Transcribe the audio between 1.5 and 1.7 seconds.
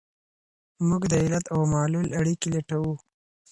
او